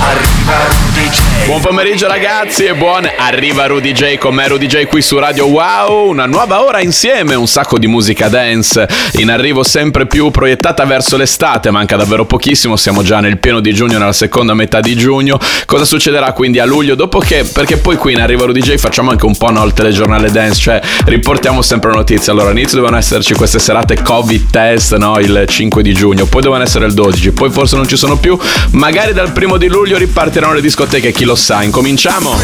[0.00, 1.46] Arriva Rudy J.
[1.46, 5.46] Buon pomeriggio ragazzi e buon Arriva Rudy J con me Rudy J qui su Radio
[5.46, 10.84] Wow, una nuova ora insieme, un sacco di musica dance in arrivo sempre più proiettata
[10.84, 14.94] verso l'estate, manca davvero pochissimo, siamo già nel pieno di giugno, nella seconda metà di
[14.94, 15.38] giugno.
[15.66, 16.94] Cosa succederà quindi a luglio?
[16.94, 19.72] Dopo che, perché poi qui in Arriva Rudy J facciamo anche un po' no, il
[19.72, 22.30] telegiornale dance, cioè riportiamo sempre notizie.
[22.30, 26.64] Allora, all'inizio dovevano esserci queste serate Covid test, no, il 5 di giugno, poi dovevano
[26.64, 28.38] essere il 12, poi forse non ci sono più,
[28.72, 31.62] magari dal primo di luglio ripartiranno le discoteche, chi lo sa.
[31.62, 32.36] Incominciamo!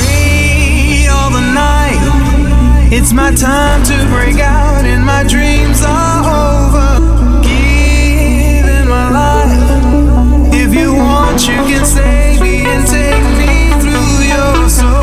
[2.96, 7.00] It's my time to break out and my dreams are over.
[7.42, 10.54] Giving my life.
[10.54, 15.02] If you want, you can save me and take me through your soul.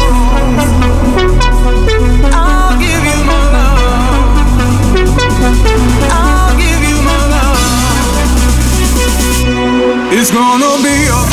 [2.32, 4.38] I'll give you my love.
[6.12, 7.60] I'll give you my love.
[10.14, 11.31] It's gonna be a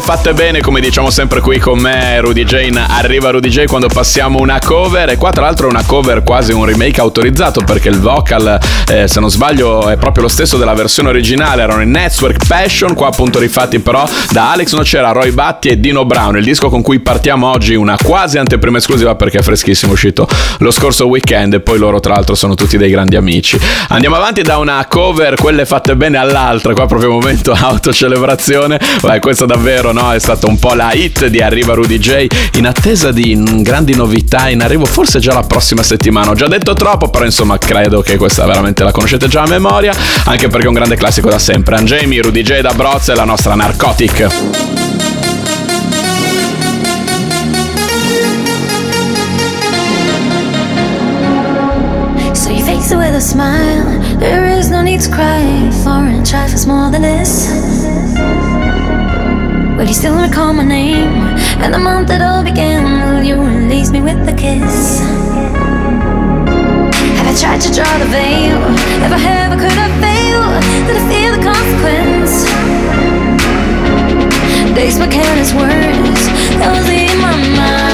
[0.00, 3.88] quelle fatte bene, come diciamo sempre qui con me, Rudy Jane, arriva Rudy J quando
[3.88, 5.10] passiamo una cover.
[5.10, 9.06] E qua tra l'altro è una cover quasi un remake autorizzato perché il vocal, eh,
[9.06, 13.08] se non sbaglio, è proprio lo stesso della versione originale, erano in Network Passion, qua
[13.08, 17.00] appunto rifatti però da Alex Nocera, Roy Batti e Dino Brown, il disco con cui
[17.00, 20.26] partiamo oggi, una quasi anteprima esclusiva perché è freschissimo, uscito
[20.58, 21.54] lo scorso weekend.
[21.54, 23.58] E poi loro tra l'altro sono tutti dei grandi amici.
[23.88, 28.80] Andiamo avanti da una cover, quelle fatte bene all'altra, qua proprio momento autocelebrazione.
[29.02, 32.66] Beh, questa davvero no, è stata un po' la hit di Arriva Rudy J in
[32.66, 36.30] attesa di grandi novità in arrivo forse già la prossima settimana.
[36.30, 39.94] Ho già detto troppo, però insomma credo che questa veramente la conoscete già a memoria,
[40.24, 41.76] anche perché è un grande classico da sempre.
[41.76, 44.28] Angemi, Rudy J da Broz e la nostra Narcotic.
[52.90, 54.18] With a smile.
[54.18, 55.70] There is no need to cry.
[55.84, 58.39] Foreign trifles more than this.
[59.80, 61.08] Will you still recall my name
[61.64, 62.84] and the month that all began?
[63.16, 65.00] Will you release me with a kiss?
[67.16, 68.60] Have I tried to draw the veil?
[69.00, 70.44] If I have, could I fail?
[70.84, 72.44] Did I feel the consequence?
[74.76, 76.28] Days my careless words
[76.60, 77.89] that was in my mind.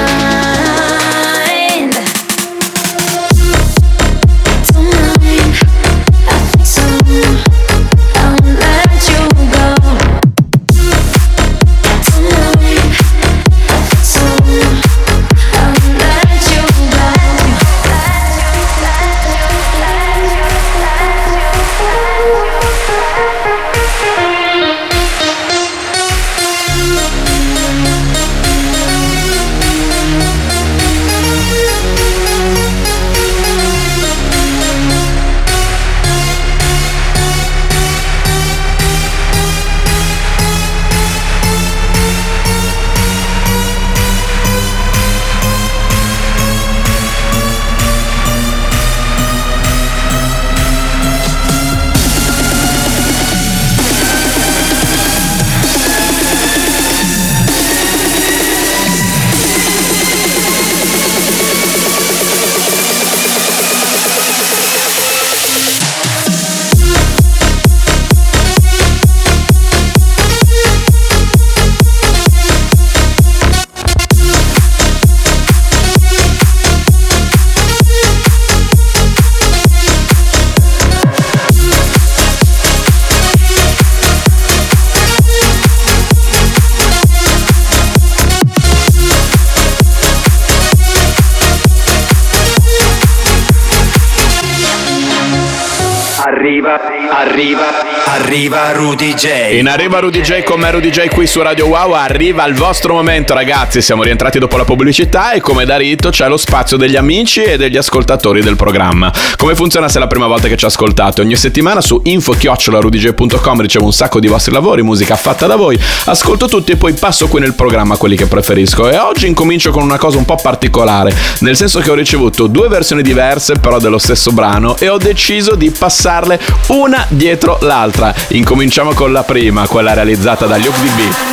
[97.37, 97.86] Arriva,
[98.17, 99.57] arriva Rudy J.
[99.59, 103.35] In arriva Rudy J come Rudy J qui su Radio Wow, arriva il vostro momento
[103.35, 107.43] ragazzi, siamo rientrati dopo la pubblicità e come da rito c'è lo spazio degli amici
[107.43, 109.13] e degli ascoltatori del programma.
[109.35, 111.21] Come funziona se è la prima volta che ci ascoltate?
[111.21, 116.47] Ogni settimana su info-rudj.com ricevo un sacco di vostri lavori, musica fatta da voi, ascolto
[116.47, 119.99] tutti e poi passo qui nel programma quelli che preferisco e oggi incomincio con una
[119.99, 124.31] cosa un po' particolare, nel senso che ho ricevuto due versioni diverse però dello stesso
[124.31, 128.06] brano e ho deciso di passarle una dietro l'altra.
[128.29, 131.25] Incominciamo con la prima, quella realizzata dagli ODB.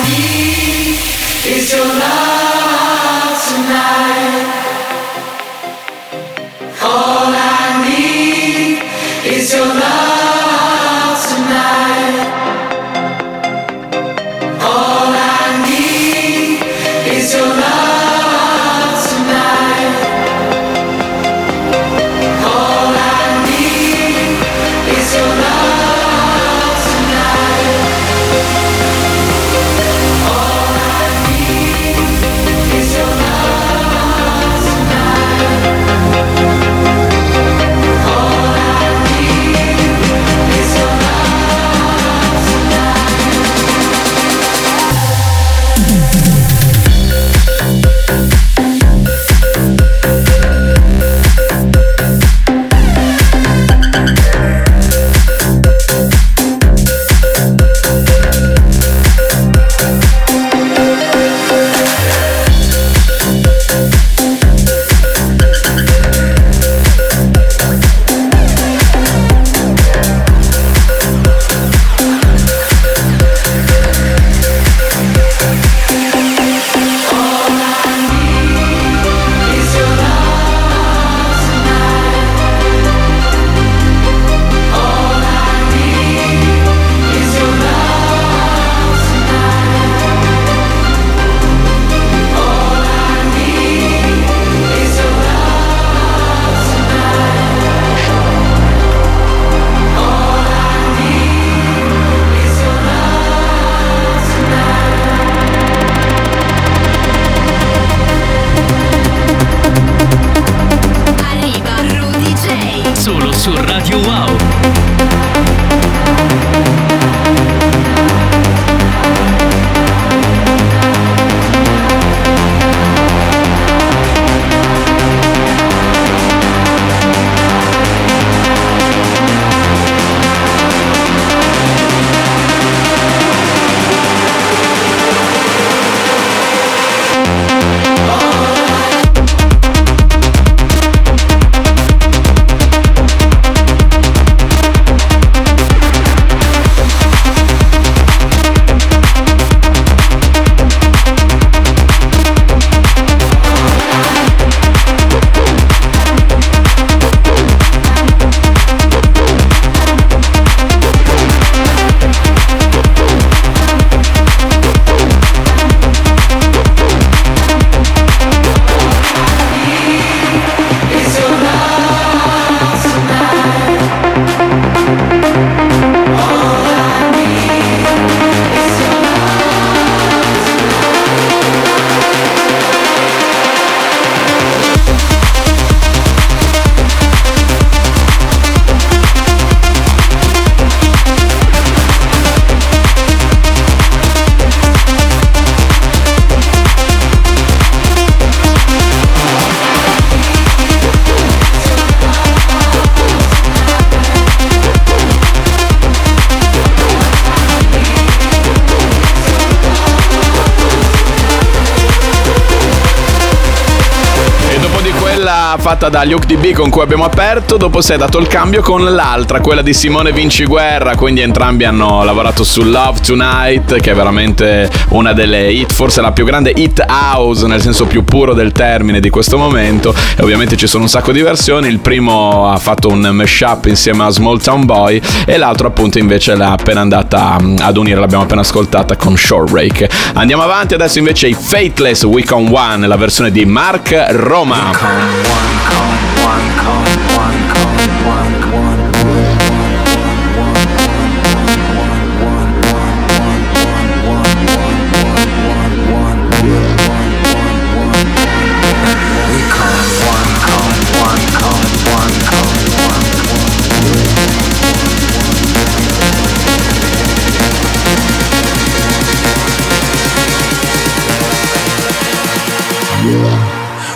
[215.25, 218.63] Dopo di fatta dagli ODB con cui abbiamo aperto, dopo si è dato il cambio
[218.63, 223.95] con l'altra, quella di Simone Vinciguerra, quindi entrambi hanno lavorato su Love Tonight, che è
[223.95, 228.53] veramente una delle hit, forse la più grande hit house nel senso più puro del
[228.53, 229.95] termine di questo momento.
[230.17, 234.05] E ovviamente ci sono un sacco di versioni, il primo ha fatto un mashup insieme
[234.05, 238.41] a Small Town Boy e l'altro appunto invece l'ha appena andata ad unire, l'abbiamo appena
[238.41, 239.89] ascoltata con Shore Rake.
[240.15, 245.34] Andiamo avanti, adesso invece i Fateless Week on One, la versione di Mark Roma.
[245.35, 246.94] One,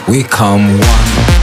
[0.09, 1.38] We come one.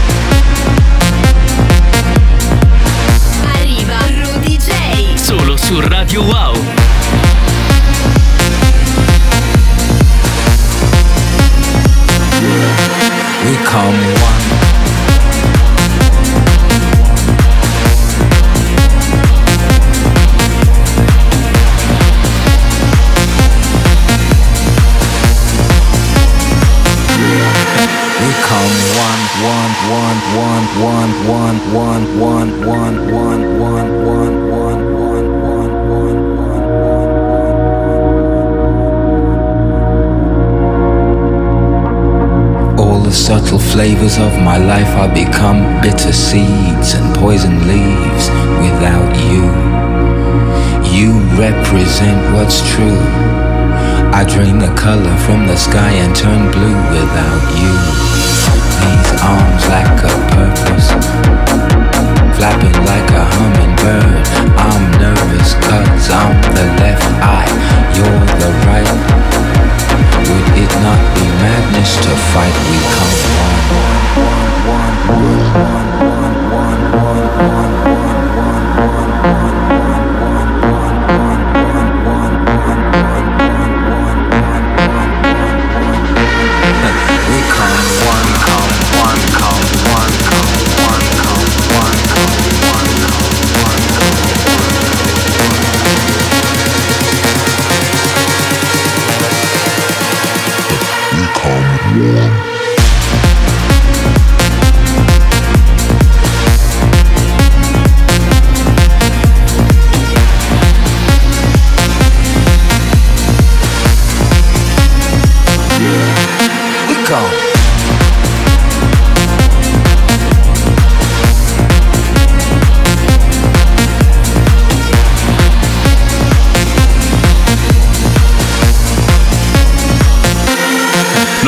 [28.55, 34.79] We come one, one, one, one, one, one, one, one, one, one, one, one, one,
[34.79, 36.63] one, one, one, one.
[42.79, 48.29] All the subtle flavors of my life are become bitter seeds and poison leaves
[48.63, 49.51] without you.
[50.95, 53.34] You represent what's true.
[54.15, 57.75] I drain the color from the sky and turn blue without you.
[58.79, 60.88] These arms lack a purpose,
[62.39, 64.24] flapping like a hummingbird.
[64.55, 67.51] I'm nervous cause I'm the left eye,
[67.91, 68.95] you're the right.
[70.24, 72.55] Would it not be madness to fight?
[72.72, 73.67] We come one,
[74.24, 75.64] one, one, one,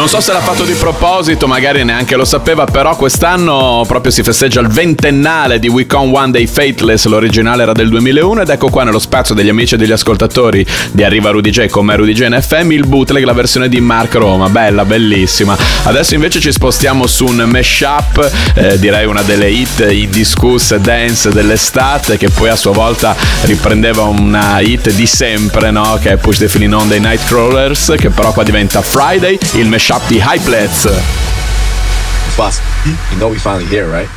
[0.09, 4.23] Non so se l'ha fatto di proposito, magari neanche lo sapeva, però quest'anno proprio si
[4.23, 8.69] festeggia il ventennale di We Come One Day Faithless, l'originale era del 2001 ed ecco
[8.69, 12.21] qua nello spazio degli amici e degli ascoltatori di Arriva Rudy J come Rudy J
[12.21, 15.57] in FM il bootleg, la versione di Mark Roma, bella, bellissima.
[15.83, 22.15] Adesso invece ci spostiamo su un mashup, eh, direi una delle hit indiscusse dance dell'estate
[22.15, 25.99] che poi a sua volta riprendeva una hit di sempre, no?
[26.01, 29.95] Che è Push the Feeling On dei Nightcrawlers, che però qua diventa Friday, il mashup
[29.97, 30.85] up the high flats.
[30.85, 34.07] It's Boss, you know we finally here, right?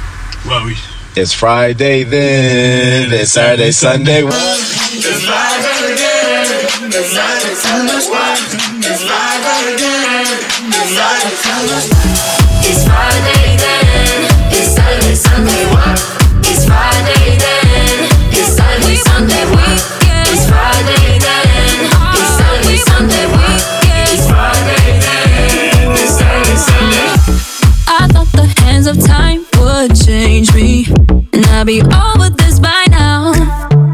[0.45, 0.77] Well, we.
[1.17, 4.21] It's Friday then, it's Saturday, Sunday.
[4.23, 7.97] It's Friday again, it's Saturday, Sunday.
[7.97, 9.30] It's Friday.
[31.71, 33.31] Be over this by now.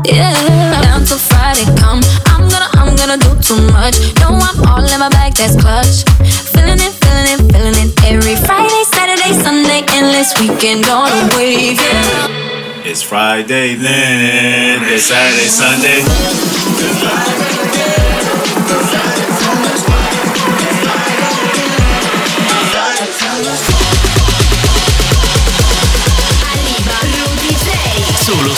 [0.08, 0.32] Yeah,
[0.80, 3.96] down till Friday come, I'm gonna, I'm gonna do too much.
[4.20, 6.08] No, I'm all in my bag, that's clutch.
[6.56, 7.92] Feeling it, feeling it, feeling it.
[8.02, 11.76] Every Friday, Saturday, Sunday, endless weekend on a wave.
[11.76, 12.88] Yeah.
[12.88, 17.45] It's Friday then, it's Saturday, Sunday.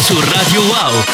[0.09, 1.05] Su Radio Wow.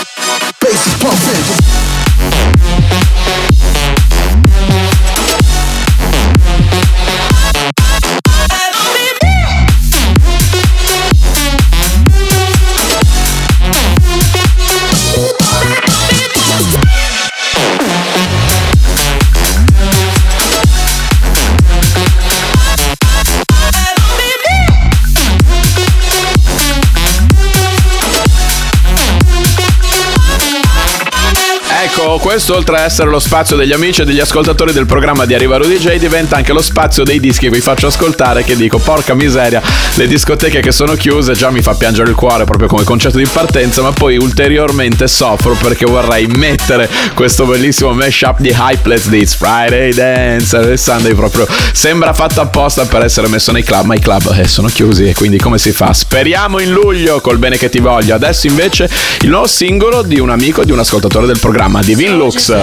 [32.25, 35.59] Questo oltre a essere lo spazio degli amici e degli ascoltatori del programma di Arriva
[35.59, 39.13] Rudy J diventa anche lo spazio dei dischi che vi faccio ascoltare che dico porca
[39.13, 39.61] miseria,
[39.97, 43.27] le discoteche che sono chiuse già mi fa piangere il cuore proprio come concetto di
[43.31, 49.35] partenza, ma poi ulteriormente soffro perché vorrei mettere questo bellissimo mashup di Hyplets di It's
[49.35, 54.01] Friday Dance e Sunday proprio sembra fatto apposta per essere messo nei club, ma i
[54.01, 55.93] club eh, sono chiusi e quindi come si fa?
[55.93, 58.15] Speriamo in luglio col bene che ti voglio.
[58.15, 58.89] Adesso invece
[59.21, 62.55] il nuovo singolo di un amico di un ascoltatore del programma, Divin till också.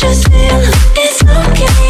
[0.00, 0.62] just feel
[0.96, 1.89] it's okay.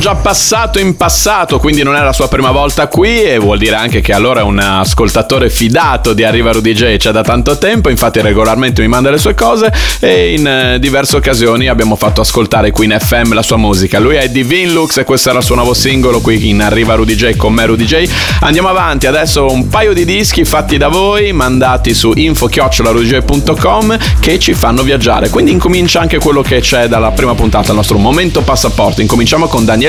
[0.00, 3.76] Già passato in passato, quindi non è la sua prima volta qui e vuol dire
[3.76, 7.90] anche che allora è un ascoltatore fidato di Arriva Rudy J, c'è da tanto tempo,
[7.90, 12.70] infatti regolarmente mi manda le sue cose e in eh, diverse occasioni abbiamo fatto ascoltare
[12.70, 13.98] qui in FM la sua musica.
[13.98, 17.14] Lui è Divine Lux e questo era il suo nuovo singolo qui in Arriva Rudy
[17.14, 18.08] J con me Rudy J.
[18.40, 24.54] Andiamo avanti, adesso un paio di dischi fatti da voi, mandati su info-rudyj.com che ci
[24.54, 25.28] fanno viaggiare.
[25.28, 29.02] Quindi incomincia anche quello che c'è dalla prima puntata, il nostro momento passaporto.
[29.02, 29.88] Incominciamo con Daniele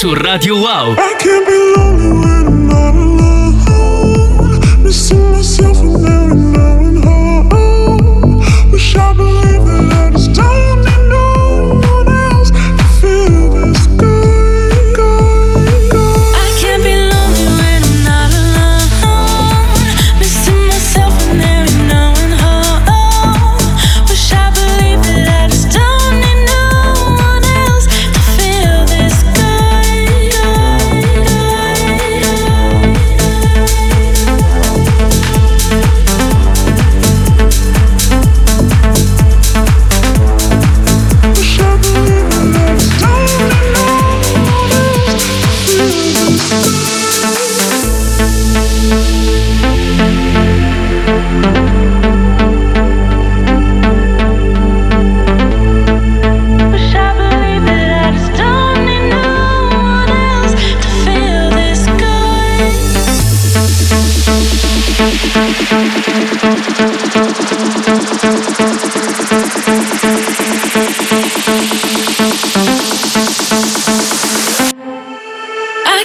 [0.00, 1.89] su Radio Wow.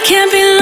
[0.06, 0.55] Can't be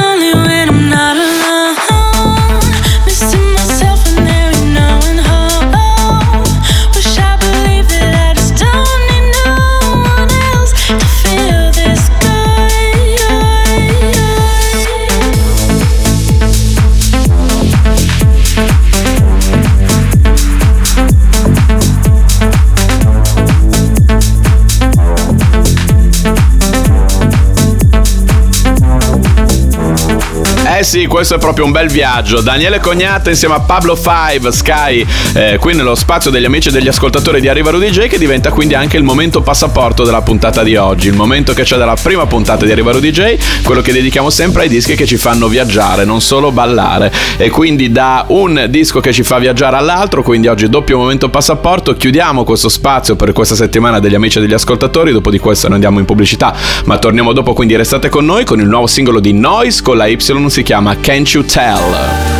[30.84, 32.42] Eh sì, questo è proprio un bel viaggio.
[32.42, 36.88] Daniele Cognata insieme a Pablo Five Sky, eh, qui nello spazio degli amici e degli
[36.88, 40.76] ascoltatori di Arriva Rudy J, che diventa quindi anche il momento passaporto della puntata di
[40.76, 41.08] oggi.
[41.08, 44.64] Il momento che c'è dalla prima puntata di Arriva Rudy J, quello che dedichiamo sempre
[44.64, 47.10] ai dischi che ci fanno viaggiare, non solo ballare.
[47.38, 51.94] E quindi da un disco che ci fa viaggiare all'altro, quindi oggi doppio momento passaporto,
[51.94, 55.76] chiudiamo questo spazio per questa settimana degli amici e degli ascoltatori, dopo di questo noi
[55.76, 59.32] andiamo in pubblicità, ma torniamo dopo, quindi restate con noi con il nuovo singolo di
[59.32, 62.33] Noise con la Y si chiama Can't You Tell.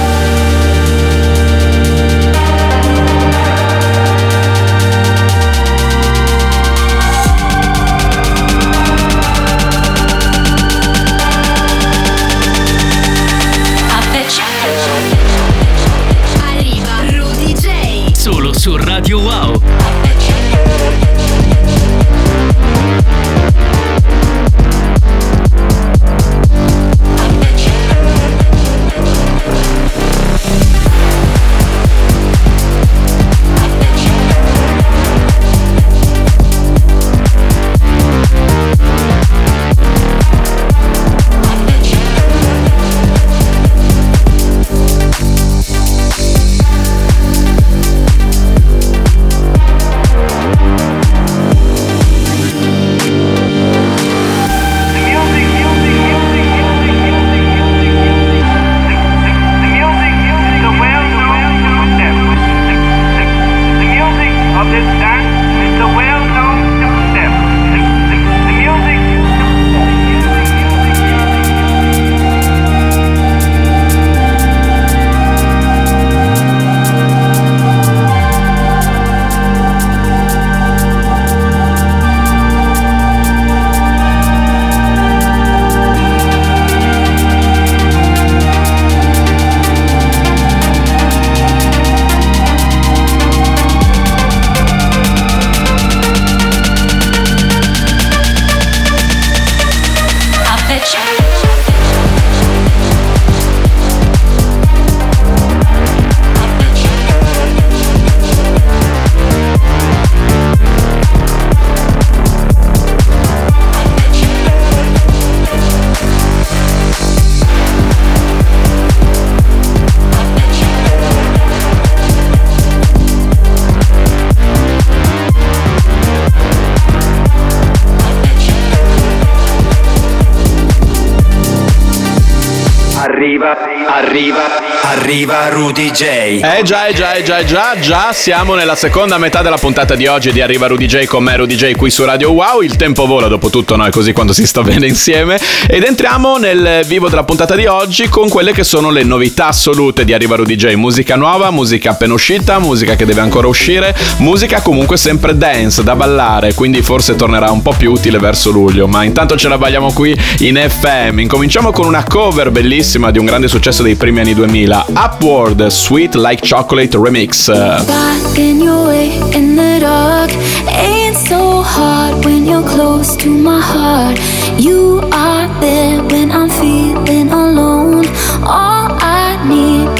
[133.96, 136.03] Arriva, arriva Rudy J.
[136.42, 139.94] Eh già, eh già, eh già, eh già, già siamo nella seconda metà della puntata
[139.94, 142.61] di oggi di Arriva Rudy J con me Rudy J qui su Radio Wow.
[142.61, 145.40] Il tempo vola, dopo tutto no, è così quando si sta bene insieme.
[145.66, 150.05] Ed entriamo nel vivo della puntata di oggi con quelle che sono le novità assolute
[150.05, 150.75] di Arriva Rudy J.
[150.75, 155.97] Musica nuova, musica appena uscita, musica che deve ancora uscire, musica comunque sempre dance, da
[155.97, 158.87] ballare, quindi forse tornerà un po' più utile verso luglio.
[158.87, 161.20] Ma intanto ce la balliamo qui in FM.
[161.20, 165.72] Incominciamo con una cover bellissima di un grande successo dei primi anni 2000, 2000 Upward
[165.72, 167.48] Sweet Like Chocolate Remix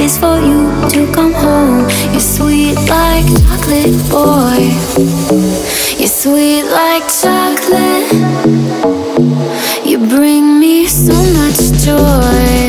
[0.05, 1.89] is for you to come home.
[2.13, 4.61] You're sweet like chocolate, boy.
[5.99, 8.13] You're sweet like chocolate.
[9.87, 12.64] You bring me so much joy.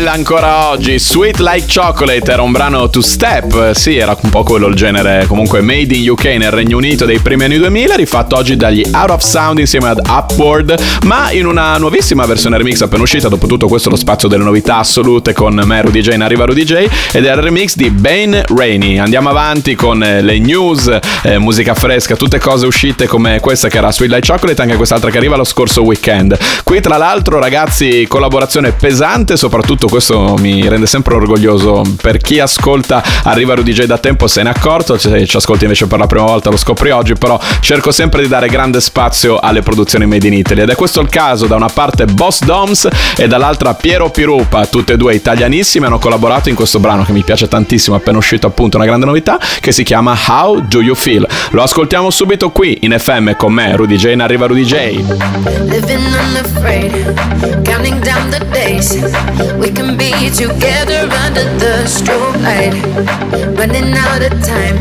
[0.00, 0.98] Bella ancora oggi.
[0.98, 3.72] Sweet Like Chocolate era un brano to step.
[3.72, 7.18] Sì, era un po' quello il genere comunque made in UK nel Regno Unito dei
[7.18, 11.76] primi anni 2000, rifatto oggi dagli Out of Sound insieme ad Upward, ma in una
[11.76, 13.28] nuovissima versione remix appena uscita.
[13.28, 16.64] Dopo tutto questo lo spazio delle novità assolute con me Rudy J in arriva Rudy
[16.64, 16.72] J
[17.12, 18.96] ed è il remix di Bane Rainey.
[18.96, 23.76] Andiamo avanti con eh, le news, eh, musica fresca, tutte cose uscite come questa che
[23.76, 26.38] era Sweet Like Chocolate, anche quest'altra che arriva lo scorso weekend.
[26.64, 33.02] Qui tra l'altro ragazzi collaborazione pesante, soprattutto questo mi rende sempre orgoglioso per chi ascolta
[33.24, 36.06] Arriva Rudy J da tempo se ne è accorto, se ci ascolti invece per la
[36.06, 40.26] prima volta lo scopri oggi, però cerco sempre di dare grande spazio alle produzioni made
[40.26, 44.10] in Italy ed è questo il caso, da una parte Boss Doms e dall'altra Piero
[44.10, 48.18] Pirupa, tutte e due italianissime, hanno collaborato in questo brano che mi piace tantissimo, appena
[48.18, 51.26] uscito appunto una grande novità, che si chiama How Do You Feel.
[51.50, 54.74] Lo ascoltiamo subito qui in FM con me, Rudy J in Arriva Rudy J.
[55.64, 58.94] Living unafraid, counting down the days.
[59.58, 62.76] We can be together under the strobe light.
[63.56, 64.76] Running out of time,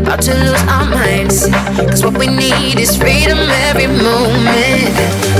[0.00, 1.48] about to lose our minds.
[1.90, 4.88] Cause what we need is freedom every moment.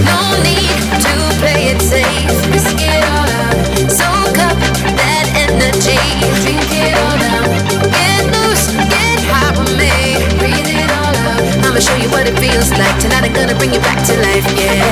[0.08, 3.56] No need to play it safe, risk it all out.
[3.88, 4.58] Soak up
[5.00, 6.00] that energy,
[6.44, 7.48] drink it all out.
[7.96, 11.40] Get loose, get high with me, breathe it all out.
[11.64, 12.96] I'ma show you what it feels like.
[13.00, 14.91] Tonight I'm gonna bring you back to life, yeah.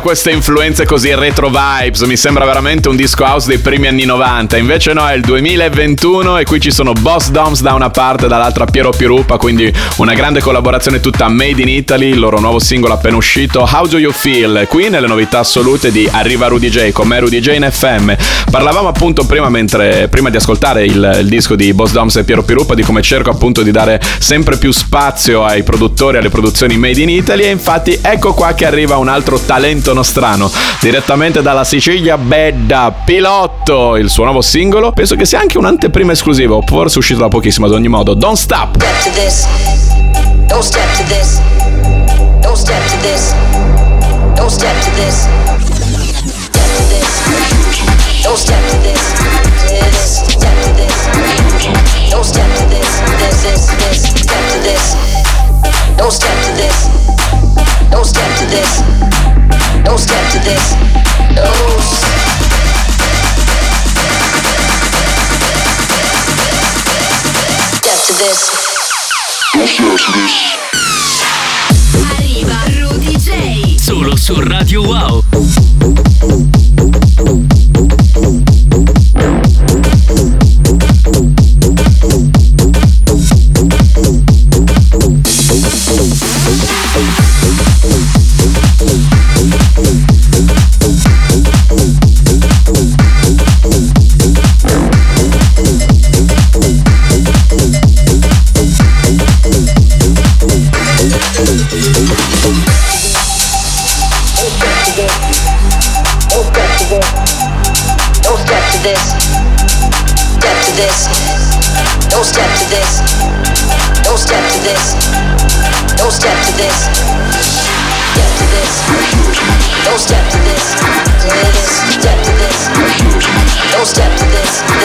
[0.00, 4.56] queste influenze così retro vibes, mi sembra veramente un disco house dei primi anni 90,
[4.56, 8.28] invece no, è il 2021 e qui ci sono Boss Doms da una parte e
[8.28, 12.94] dall'altra Piero Pirupa, quindi una grande collaborazione tutta made in Italy, il loro nuovo singolo
[12.94, 17.06] appena uscito, How Do You Feel, qui nelle novità assolute di Arriva Rudy J, con
[17.06, 18.12] me Rudy J in FM.
[18.50, 22.42] Parlavamo appunto prima, mentre, prima di ascoltare il, il disco di Boss Doms e Piero
[22.42, 27.00] Pirupa di come cerco appunto di dare sempre più spazio ai produttori, alle produzioni made
[27.00, 30.50] in Italy e infatti ecco qua che arriva un altro talento nostrano
[30.80, 36.54] direttamente dalla Sicilia Bedda Pilotto il suo nuovo singolo penso che sia anche un'anteprima esclusiva
[36.54, 38.76] o forse uscito da pochissimo ad ogni modo Don't Stop.
[40.50, 41.40] Don't step to this.
[57.90, 59.29] Don't step to this.
[59.84, 60.74] Don't step to this.
[61.34, 61.44] No.
[67.78, 68.50] Step to this.
[72.18, 73.76] Arriva Rudy J.
[73.78, 75.24] Solo su Radio Wow.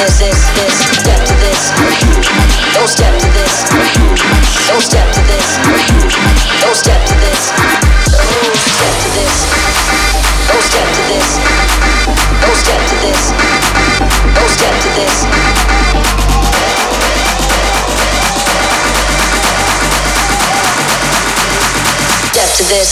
[0.06, 0.38] This.
[1.02, 1.72] Step to this.
[2.74, 3.66] Don't step to this.
[4.68, 5.58] Don't step to this.
[6.62, 7.50] Don't step to this.
[8.70, 9.34] Step to this.
[10.48, 11.40] Don't step to this.
[12.42, 13.34] Don't step to this.
[14.36, 14.50] Don't.
[14.50, 15.16] Step to this.
[22.32, 22.90] Step to this.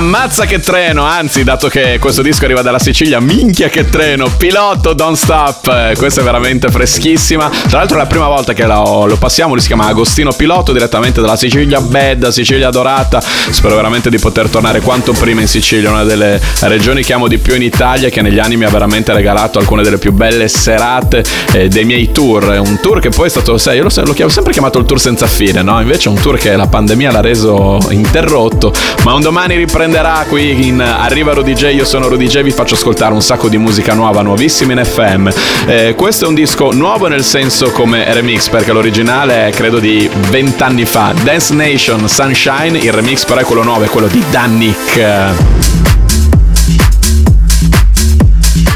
[0.00, 4.94] Ammazza che treno, anzi, dato che questo disco arriva dalla Sicilia, minchia che treno, pilotto
[4.94, 7.50] Don't Stop, questa è veramente freschissima.
[7.68, 10.72] Tra l'altro è la prima volta che lo, lo passiamo, lui si chiama Agostino Pilotto,
[10.72, 13.20] direttamente dalla Sicilia Bed, Sicilia Dorata.
[13.20, 17.36] Spero veramente di poter tornare quanto prima in Sicilia, una delle regioni che amo di
[17.36, 21.22] più in Italia, che negli anni mi ha veramente regalato alcune delle più belle serate
[21.52, 22.44] eh, dei miei tour.
[22.64, 25.26] Un tour che poi è stato, sai, io l'ho chiam- sempre chiamato il tour senza
[25.26, 25.78] fine, no?
[25.78, 28.72] Invece è un tour che la pandemia l'ha reso interrotto,
[29.04, 32.52] ma un domani riprenderà succederà qui in Arriva Rudy J, io sono Rudy J, vi
[32.52, 35.28] faccio ascoltare un sacco di musica nuova, nuovissima in FM.
[35.66, 40.08] Eh, questo è un disco nuovo nel senso come remix, perché l'originale è credo di
[40.30, 41.12] 20 anni fa.
[41.24, 44.98] Dance Nation Sunshine, il remix però è quello nuovo, è quello di Dannick.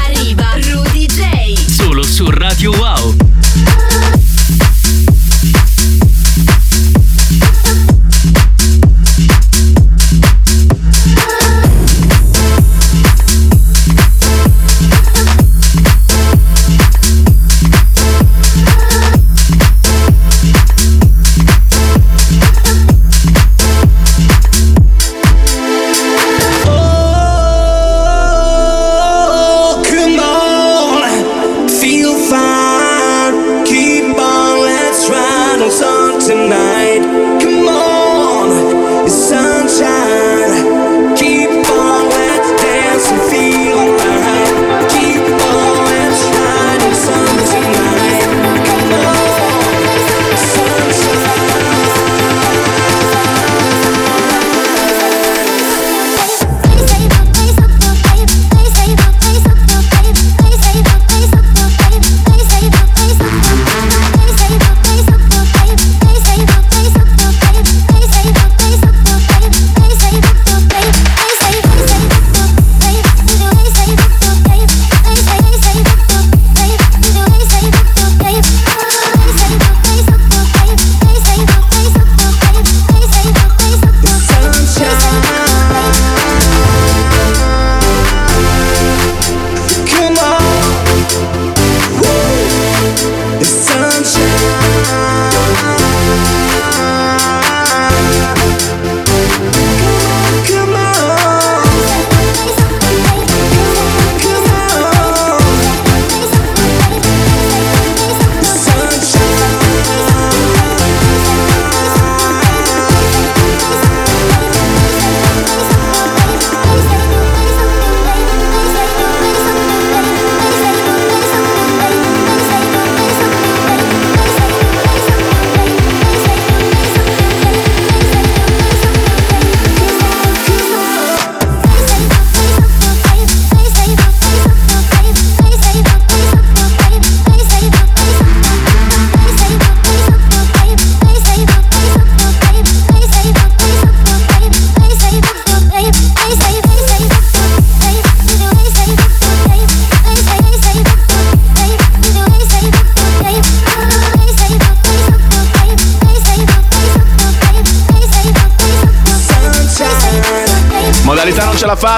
[0.05, 1.55] Arriva Rudy J.
[1.65, 3.14] Solo su Radio Wow.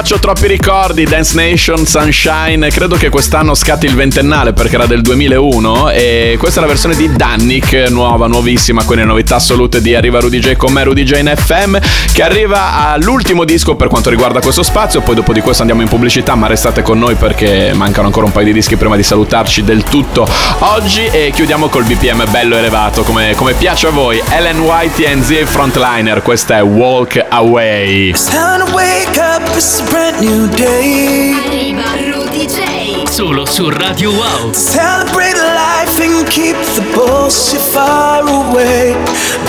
[0.07, 5.01] Faccio, troppi ricordi, Dance Nation, Sunshine, credo che quest'anno scatti il ventennale perché era del
[5.01, 10.21] 2001 e questa è la versione di Dannick, nuova, nuovissima, le novità assolute di Arriva
[10.21, 11.77] Rudy J con me Rudy J in FM,
[12.13, 15.89] che arriva all'ultimo disco per quanto riguarda questo spazio, poi dopo di questo andiamo in
[15.89, 19.65] pubblicità, ma restate con noi perché mancano ancora un paio di dischi prima di salutarci
[19.65, 20.25] del tutto
[20.59, 25.45] oggi e chiudiamo col BPM bello elevato come, come piace a voi, Ellen White e
[25.45, 28.09] Frontliner, questa è Walk Away.
[28.11, 31.33] It's time to wake up, it's brand new day.
[31.45, 33.05] Arriva Rudy J.
[33.09, 34.53] Solo su Radio Wow.
[34.53, 38.95] Celebrate life and keep the bullshit far away.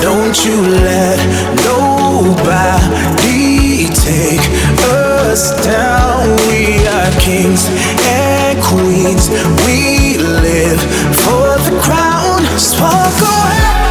[0.01, 1.19] Don't you let
[1.67, 3.09] nobody
[3.89, 4.45] take
[5.29, 6.37] us down.
[6.49, 7.69] We are kings
[8.07, 9.29] and queens.
[9.67, 10.81] We live
[11.25, 12.43] for the crown.
[12.55, 13.88] Just walk away.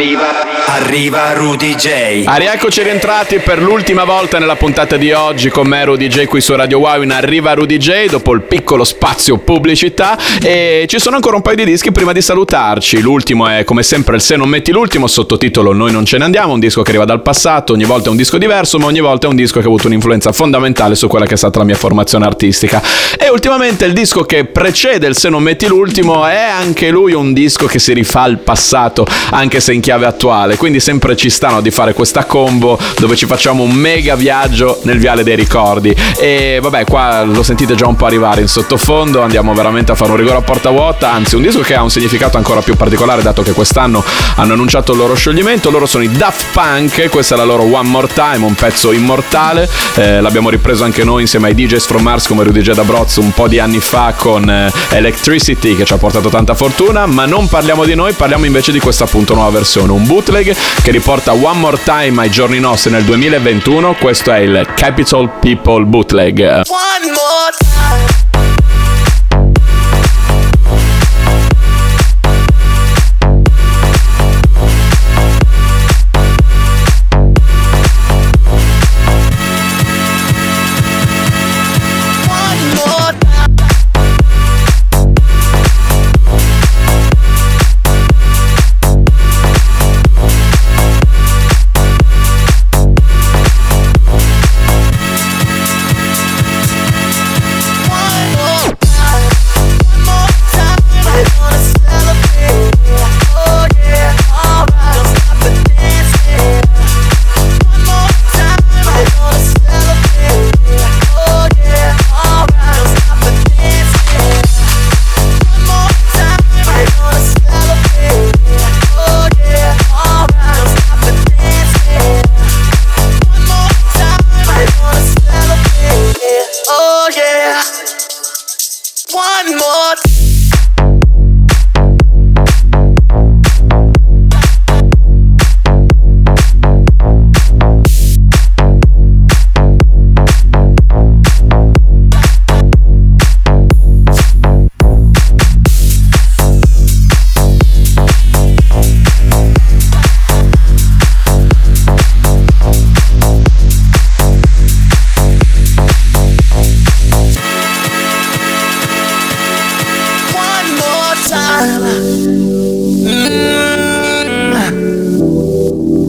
[0.00, 0.49] Arriva,
[0.90, 2.24] arriva Rudy J.
[2.24, 2.36] Ah,
[2.82, 6.80] rientrati per l'ultima volta nella puntata di oggi con me Rudy J qui su Radio
[6.80, 11.42] Wow in Arriva Rudy J dopo il piccolo spazio pubblicità e ci sono ancora un
[11.42, 13.00] paio di dischi prima di salutarci.
[13.00, 16.54] L'ultimo è come sempre il Se non metti l'ultimo, sottotitolo Noi non ce ne andiamo,
[16.54, 19.28] un disco che arriva dal passato, ogni volta è un disco diverso, ma ogni volta
[19.28, 21.76] è un disco che ha avuto un'influenza fondamentale su quella che è stata la mia
[21.76, 22.82] formazione artistica.
[23.16, 27.32] E ultimamente il disco che precede il Se non metti l'ultimo è anche lui un
[27.32, 31.60] disco che si rifà al passato, anche se in chiave attuale, quindi sempre ci stanno
[31.60, 35.94] di fare questa combo dove ci facciamo un mega viaggio nel viale dei ricordi.
[36.18, 40.10] E vabbè, qua lo sentite già un po' arrivare in sottofondo, andiamo veramente a fare
[40.10, 43.22] un rigore a porta vuota, anzi un disco che ha un significato ancora più particolare
[43.22, 44.02] dato che quest'anno
[44.36, 47.88] hanno annunciato il loro scioglimento, loro sono i Daft Punk, questa è la loro One
[47.88, 52.26] More Time, un pezzo immortale, Eh, l'abbiamo ripreso anche noi insieme ai DJs from Mars
[52.26, 52.72] come Rudy J.
[52.72, 57.06] D'Abrozzo un po' di anni fa con eh, Electricity che ci ha portato tanta fortuna,
[57.06, 60.90] ma non parliamo di noi, parliamo invece di questa appunto nuova versione, un bootleg che
[60.90, 66.40] riporta One More Time ai giorni nostri nel 2021, questo è il Capital People Bootleg.
[66.40, 68.49] One more time.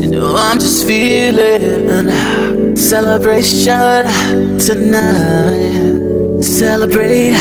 [0.02, 6.42] You know, I'm just feeling celebration tonight.
[6.44, 7.36] Celebrate.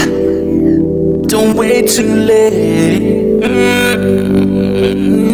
[1.26, 3.40] Don't wait too late.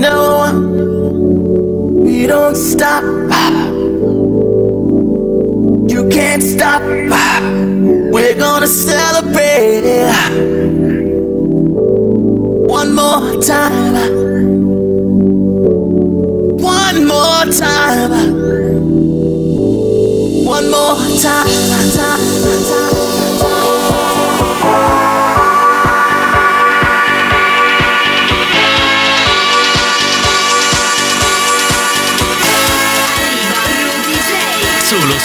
[0.00, 0.52] No,
[2.04, 3.02] we don't stop.
[5.88, 6.82] You can't stop.
[6.82, 10.05] We're gonna celebrate.
[13.36, 13.94] More time.
[16.62, 18.36] One more time.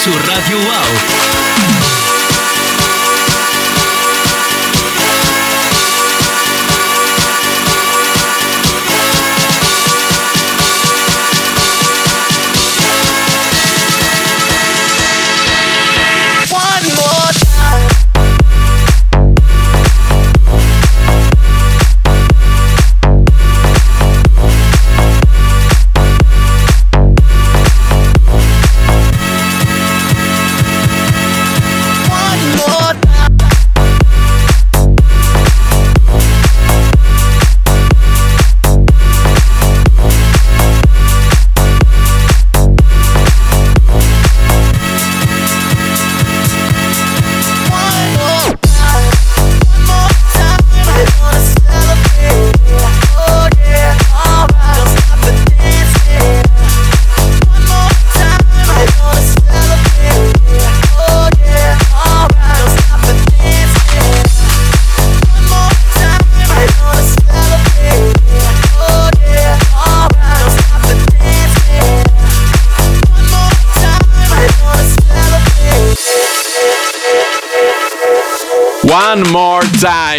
[0.04, 1.41] Su Radio Wow.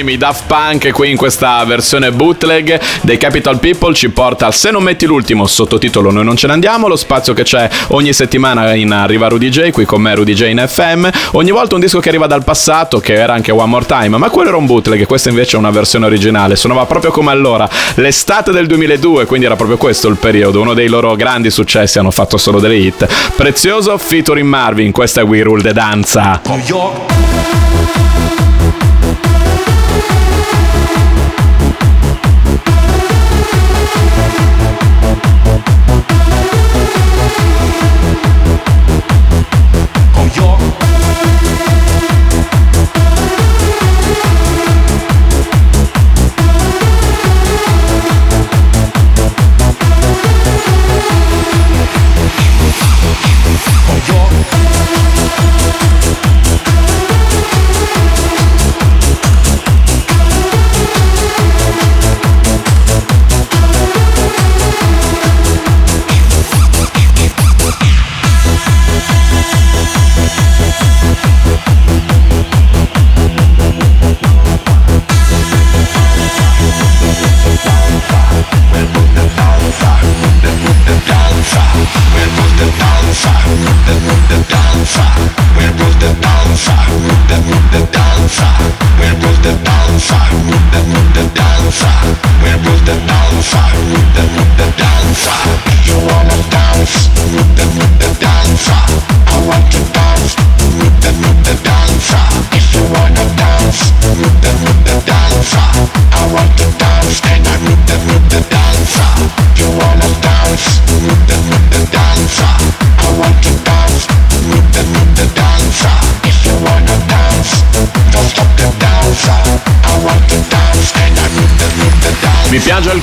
[0.03, 4.55] Time, i Daft Punk qui in questa versione bootleg dei Capital People ci porta al
[4.55, 8.13] Se non metti l'ultimo sottotitolo Noi non ce ne andiamo, lo spazio che c'è ogni
[8.13, 11.81] settimana in Arriva Rudy J, qui con me Rudy J in FM, ogni volta un
[11.81, 14.67] disco che arriva dal passato che era anche One More Time, ma quello era un
[14.67, 19.47] bootleg, questa invece è una versione originale, suonava proprio come allora, l'estate del 2002, quindi
[19.47, 23.07] era proprio questo il periodo, uno dei loro grandi successi, hanno fatto solo delle hit.
[23.37, 26.41] Prezioso featuring Marvin, questa è We Rule the Danza.
[26.49, 27.22] Mi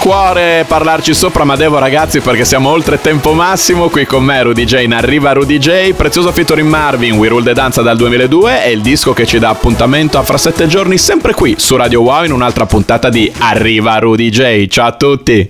[0.09, 3.89] cuore parlarci sopra, ma devo ragazzi perché siamo oltre tempo massimo.
[3.89, 7.53] Qui con me Rudy J in Arriva Rudy J, prezioso featuring Marvin, We Rule the
[7.53, 11.35] Danza dal 2002 è il disco che ci dà appuntamento a fra sette giorni sempre
[11.35, 14.65] qui su Radio Wow in un'altra puntata di Arriva Rudy J.
[14.65, 15.47] Ciao a tutti!